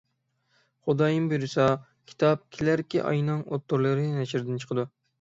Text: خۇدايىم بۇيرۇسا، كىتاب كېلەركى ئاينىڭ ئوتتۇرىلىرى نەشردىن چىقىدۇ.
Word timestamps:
خۇدايىم 0.89 1.27
بۇيرۇسا، 1.33 1.67
كىتاب 2.13 2.43
كېلەركى 2.57 3.07
ئاينىڭ 3.07 3.47
ئوتتۇرىلىرى 3.47 4.11
نەشردىن 4.21 4.63
چىقىدۇ. 4.67 4.93